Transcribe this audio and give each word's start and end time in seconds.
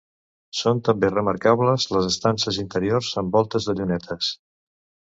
Són 0.61 0.79
també 0.87 1.11
remarcables 1.11 1.87
les 1.97 2.09
estances 2.13 2.59
interiors 2.65 3.13
amb 3.23 3.39
voltes 3.39 3.71
de 3.71 3.81
llunetes. 3.81 4.35